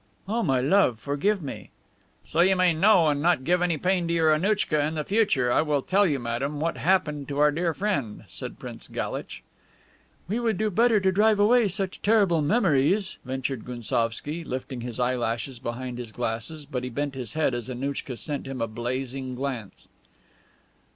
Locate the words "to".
4.07-4.13, 7.27-7.37, 10.99-11.11